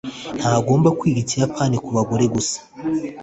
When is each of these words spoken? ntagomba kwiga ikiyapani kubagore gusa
ntagomba 0.39 0.89
kwiga 0.99 1.19
ikiyapani 1.23 1.75
kubagore 1.85 2.25
gusa 2.33 2.57